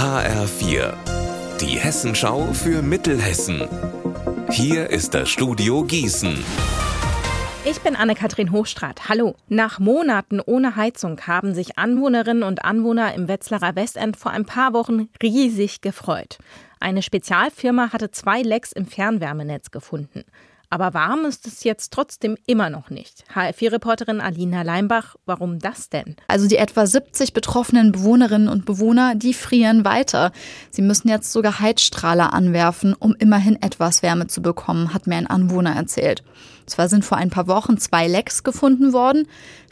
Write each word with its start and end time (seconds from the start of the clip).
HR4, 0.00 0.94
die 1.60 1.78
Hessenschau 1.78 2.54
für 2.54 2.80
Mittelhessen. 2.80 3.68
Hier 4.50 4.88
ist 4.88 5.12
das 5.12 5.28
Studio 5.28 5.84
Gießen. 5.84 6.42
Ich 7.66 7.82
bin 7.82 7.96
Anne-Kathrin 7.96 8.50
Hochstrat. 8.50 9.10
Hallo. 9.10 9.34
Nach 9.48 9.78
Monaten 9.78 10.40
ohne 10.40 10.74
Heizung 10.76 11.20
haben 11.26 11.52
sich 11.52 11.76
Anwohnerinnen 11.76 12.44
und 12.44 12.64
Anwohner 12.64 13.12
im 13.12 13.28
Wetzlarer 13.28 13.76
Westend 13.76 14.16
vor 14.16 14.30
ein 14.32 14.46
paar 14.46 14.72
Wochen 14.72 15.10
riesig 15.22 15.82
gefreut. 15.82 16.38
Eine 16.80 17.02
Spezialfirma 17.02 17.92
hatte 17.92 18.10
zwei 18.10 18.40
Lecks 18.40 18.72
im 18.72 18.86
Fernwärmenetz 18.86 19.70
gefunden. 19.70 20.24
Aber 20.72 20.94
warm 20.94 21.24
ist 21.24 21.48
es 21.48 21.64
jetzt 21.64 21.92
trotzdem 21.92 22.36
immer 22.46 22.70
noch 22.70 22.90
nicht. 22.90 23.24
HF4-Reporterin 23.34 24.20
Alina 24.20 24.62
Leimbach, 24.62 25.16
warum 25.26 25.58
das 25.58 25.88
denn? 25.88 26.14
Also 26.28 26.46
die 26.46 26.58
etwa 26.58 26.86
70 26.86 27.32
betroffenen 27.32 27.90
Bewohnerinnen 27.90 28.48
und 28.48 28.66
Bewohner, 28.66 29.16
die 29.16 29.34
frieren 29.34 29.84
weiter. 29.84 30.30
Sie 30.70 30.82
müssen 30.82 31.08
jetzt 31.08 31.32
sogar 31.32 31.58
Heizstrahler 31.58 32.32
anwerfen, 32.32 32.94
um 32.94 33.16
immerhin 33.18 33.60
etwas 33.60 34.04
Wärme 34.04 34.28
zu 34.28 34.42
bekommen, 34.42 34.94
hat 34.94 35.08
mir 35.08 35.16
ein 35.16 35.26
Anwohner 35.26 35.74
erzählt. 35.74 36.22
Zwar 36.66 36.88
sind 36.88 37.04
vor 37.04 37.18
ein 37.18 37.30
paar 37.30 37.48
Wochen 37.48 37.78
zwei 37.78 38.06
Lecks 38.06 38.44
gefunden 38.44 38.92
worden, 38.92 39.26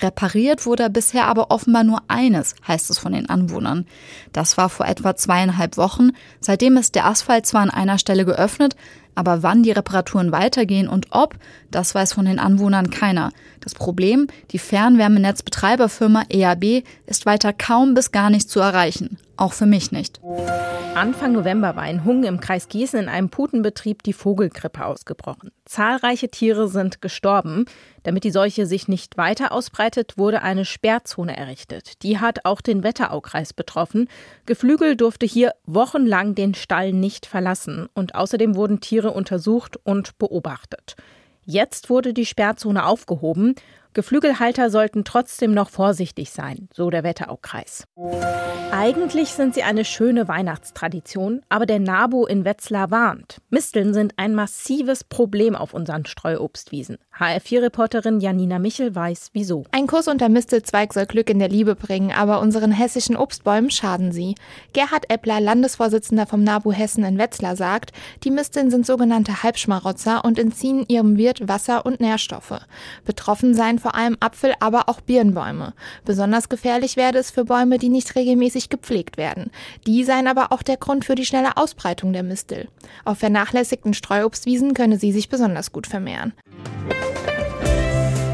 repariert 0.00 0.64
wurde 0.64 0.88
bisher 0.90 1.26
aber 1.26 1.50
offenbar 1.50 1.82
nur 1.82 2.02
eines, 2.06 2.54
heißt 2.68 2.88
es 2.90 3.00
von 3.00 3.12
den 3.12 3.28
Anwohnern. 3.28 3.86
Das 4.32 4.56
war 4.56 4.68
vor 4.68 4.86
etwa 4.86 5.16
zweieinhalb 5.16 5.76
Wochen. 5.76 6.12
Seitdem 6.38 6.76
ist 6.76 6.94
der 6.94 7.06
Asphalt 7.06 7.46
zwar 7.46 7.62
an 7.62 7.70
einer 7.70 7.98
Stelle 7.98 8.24
geöffnet, 8.24 8.76
aber 9.14 9.42
wann 9.42 9.62
die 9.62 9.72
Reparaturen 9.72 10.32
weitergehen 10.32 10.88
und 10.88 11.06
ob, 11.10 11.36
das 11.70 11.94
weiß 11.94 12.12
von 12.12 12.24
den 12.24 12.38
Anwohnern 12.38 12.90
keiner. 12.90 13.32
Das 13.60 13.74
Problem, 13.74 14.26
die 14.50 14.58
Fernwärmenetzbetreiberfirma 14.58 16.24
EAB 16.28 16.84
ist 17.06 17.26
weiter 17.26 17.52
kaum 17.52 17.94
bis 17.94 18.12
gar 18.12 18.30
nicht 18.30 18.50
zu 18.50 18.60
erreichen. 18.60 19.18
Auch 19.36 19.52
für 19.52 19.66
mich 19.66 19.92
nicht. 19.92 20.20
Anfang 20.96 21.32
November 21.32 21.74
war 21.74 21.90
in 21.90 22.04
Hungen 22.04 22.22
im 22.22 22.38
Kreis 22.38 22.68
Gießen 22.68 23.00
in 23.00 23.08
einem 23.08 23.28
Putenbetrieb 23.28 24.04
die 24.04 24.12
Vogelgrippe 24.12 24.84
ausgebrochen. 24.84 25.50
Zahlreiche 25.64 26.28
Tiere 26.28 26.68
sind 26.68 27.02
gestorben. 27.02 27.64
Damit 28.04 28.22
die 28.22 28.30
Seuche 28.30 28.64
sich 28.64 28.86
nicht 28.86 29.16
weiter 29.16 29.50
ausbreitet, 29.50 30.16
wurde 30.18 30.42
eine 30.42 30.64
Sperrzone 30.64 31.36
errichtet. 31.36 32.04
Die 32.04 32.20
hat 32.20 32.44
auch 32.44 32.60
den 32.60 32.84
Wetteraukreis 32.84 33.52
betroffen. 33.52 34.08
Geflügel 34.46 34.96
durfte 34.96 35.26
hier 35.26 35.52
wochenlang 35.66 36.36
den 36.36 36.54
Stall 36.54 36.92
nicht 36.92 37.26
verlassen 37.26 37.88
und 37.94 38.14
außerdem 38.14 38.54
wurden 38.54 38.80
Tiere 38.80 39.10
untersucht 39.10 39.76
und 39.82 40.16
beobachtet. 40.18 40.94
Jetzt 41.44 41.90
wurde 41.90 42.14
die 42.14 42.24
Sperrzone 42.24 42.86
aufgehoben 42.86 43.56
Geflügelhalter 43.94 44.70
sollten 44.70 45.04
trotzdem 45.04 45.54
noch 45.54 45.70
vorsichtig 45.70 46.30
sein, 46.30 46.68
so 46.72 46.90
der 46.90 47.04
Wetteraukreis. 47.04 47.84
Eigentlich 48.72 49.28
sind 49.28 49.54
sie 49.54 49.62
eine 49.62 49.84
schöne 49.84 50.26
Weihnachtstradition, 50.26 51.42
aber 51.48 51.64
der 51.64 51.78
NABU 51.78 52.26
in 52.26 52.44
Wetzlar 52.44 52.90
warnt. 52.90 53.40
Misteln 53.48 53.94
sind 53.94 54.14
ein 54.16 54.34
massives 54.34 55.04
Problem 55.04 55.54
auf 55.54 55.74
unseren 55.74 56.06
Streuobstwiesen. 56.06 56.98
HR4-Reporterin 57.16 58.18
Janina 58.18 58.58
Michel 58.58 58.92
weiß, 58.92 59.30
wieso. 59.32 59.62
Ein 59.70 59.86
Kuss 59.86 60.08
unter 60.08 60.28
Mistelzweig 60.28 60.92
soll 60.92 61.06
Glück 61.06 61.30
in 61.30 61.38
der 61.38 61.48
Liebe 61.48 61.76
bringen, 61.76 62.10
aber 62.10 62.40
unseren 62.40 62.72
hessischen 62.72 63.16
Obstbäumen 63.16 63.70
schaden 63.70 64.10
sie. 64.10 64.34
Gerhard 64.72 65.08
Eppler, 65.08 65.40
Landesvorsitzender 65.40 66.26
vom 66.26 66.42
NABU 66.42 66.72
Hessen 66.72 67.04
in 67.04 67.16
Wetzlar, 67.16 67.54
sagt, 67.54 67.92
die 68.24 68.32
Misteln 68.32 68.72
sind 68.72 68.84
sogenannte 68.84 69.44
Halbschmarotzer 69.44 70.24
und 70.24 70.40
entziehen 70.40 70.84
ihrem 70.88 71.16
Wirt 71.16 71.46
Wasser 71.46 71.86
und 71.86 72.00
Nährstoffe. 72.00 72.66
Betroffen 73.04 73.54
seien 73.54 73.78
vor 73.84 73.94
allem 73.94 74.16
Apfel, 74.18 74.54
aber 74.60 74.88
auch 74.88 75.02
Birnbäume. 75.02 75.74
Besonders 76.06 76.48
gefährlich 76.48 76.96
werde 76.96 77.18
es 77.18 77.30
für 77.30 77.44
Bäume, 77.44 77.76
die 77.76 77.90
nicht 77.90 78.16
regelmäßig 78.16 78.70
gepflegt 78.70 79.18
werden. 79.18 79.50
Die 79.86 80.04
seien 80.04 80.26
aber 80.26 80.52
auch 80.52 80.62
der 80.62 80.78
Grund 80.78 81.04
für 81.04 81.14
die 81.14 81.26
schnelle 81.26 81.58
Ausbreitung 81.58 82.14
der 82.14 82.22
Mistel. 82.22 82.68
Auf 83.04 83.18
vernachlässigten 83.18 83.92
Streuobstwiesen 83.92 84.72
könne 84.72 84.98
sie 84.98 85.12
sich 85.12 85.28
besonders 85.28 85.70
gut 85.70 85.86
vermehren. 85.86 86.32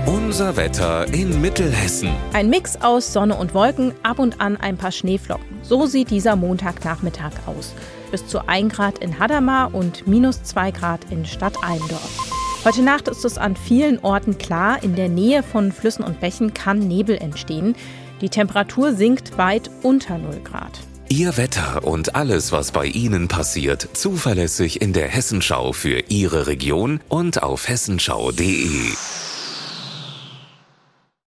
Unser 0.06 0.56
Wetter 0.56 1.12
in 1.12 1.40
Mittelhessen. 1.40 2.10
Ein 2.32 2.48
Mix 2.48 2.80
aus 2.80 3.12
Sonne 3.12 3.34
und 3.34 3.52
Wolken, 3.52 3.92
ab 4.04 4.20
und 4.20 4.40
an 4.40 4.56
ein 4.56 4.76
paar 4.76 4.92
Schneeflocken. 4.92 5.58
So 5.62 5.86
sieht 5.86 6.10
dieser 6.10 6.36
Montagnachmittag 6.36 7.32
aus. 7.46 7.74
Bis 8.12 8.24
zu 8.24 8.46
1 8.46 8.72
Grad 8.72 8.98
in 8.98 9.18
Hadamar 9.18 9.74
und 9.74 10.06
minus 10.06 10.44
2 10.44 10.70
Grad 10.70 11.00
in 11.10 11.26
Stadt 11.26 11.56
Almdorf. 11.64 12.29
Heute 12.62 12.82
Nacht 12.82 13.08
ist 13.08 13.24
es 13.24 13.38
an 13.38 13.56
vielen 13.56 14.00
Orten 14.00 14.36
klar, 14.36 14.82
in 14.82 14.94
der 14.94 15.08
Nähe 15.08 15.42
von 15.42 15.72
Flüssen 15.72 16.04
und 16.04 16.20
Bächen 16.20 16.52
kann 16.52 16.78
Nebel 16.78 17.16
entstehen. 17.16 17.74
Die 18.20 18.28
Temperatur 18.28 18.92
sinkt 18.92 19.38
weit 19.38 19.70
unter 19.82 20.18
0 20.18 20.40
Grad. 20.44 20.78
Ihr 21.08 21.38
Wetter 21.38 21.84
und 21.84 22.14
alles, 22.14 22.52
was 22.52 22.70
bei 22.70 22.84
Ihnen 22.84 23.28
passiert, 23.28 23.88
zuverlässig 23.94 24.82
in 24.82 24.92
der 24.92 25.08
Hessenschau 25.08 25.72
für 25.72 26.04
Ihre 26.10 26.48
Region 26.48 27.00
und 27.08 27.42
auf 27.42 27.66
hessenschau.de. 27.66 28.92